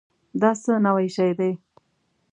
دا 0.41 0.51
څه 0.61 0.73
نوي 0.85 1.07
شی 1.15 1.31
دی؟ 1.39 1.51